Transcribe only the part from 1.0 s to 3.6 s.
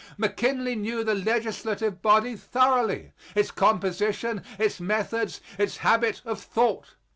the legislative body thoroughly, its